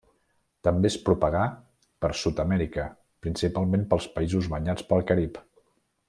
També 0.67 0.89
es 0.91 0.95
propagà 1.09 1.41
per 2.05 2.09
Sud-amèrica, 2.23 2.85
principalment 3.25 3.83
pels 3.93 4.07
països 4.19 4.49
banyats 4.55 4.89
per 4.93 5.03
Carib. 5.13 5.39